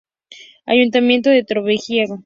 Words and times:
Ayuntamiento 0.65 1.29
de 1.29 1.43
Torrevieja. 1.43 2.17